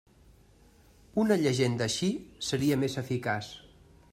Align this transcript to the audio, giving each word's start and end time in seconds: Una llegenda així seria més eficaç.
Una 1.23 1.37
llegenda 1.43 1.87
així 1.89 2.09
seria 2.51 2.79
més 2.85 2.97
eficaç. 3.03 3.53